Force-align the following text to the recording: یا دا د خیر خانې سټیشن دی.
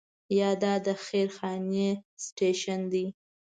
یا 0.39 0.49
دا 0.63 0.73
د 0.85 0.87
خیر 1.05 1.27
خانې 1.37 1.89
سټیشن 2.25 2.81
دی. 2.93 3.05